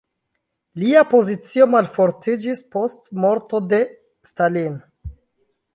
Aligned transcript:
Lia 0.83 1.03
pozicio 1.11 1.67
malfortiĝis 1.73 2.65
post 2.77 3.07
morto 3.27 3.65
de 3.75 3.83
Stalin. 4.31 4.85